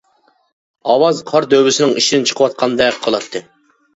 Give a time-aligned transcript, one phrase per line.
[0.93, 3.45] ئاۋاز قار دۆۋىسىنىڭ ئىچىدىن چىقىۋاتقاندەك قىلاتتى.